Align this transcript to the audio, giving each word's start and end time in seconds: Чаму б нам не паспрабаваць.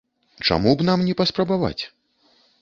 Чаму 0.47 0.71
б 0.79 0.87
нам 0.89 1.03
не 1.09 1.15
паспрабаваць. 1.19 1.83